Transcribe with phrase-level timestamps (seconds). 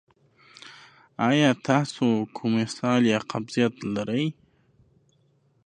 [1.29, 2.05] ایا تاسو
[2.35, 4.25] کوم اسهال یا قبضیت لرئ؟